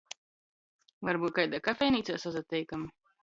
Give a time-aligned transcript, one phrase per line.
[1.09, 2.89] Varbyut kaidā kafejneicā sasateikam?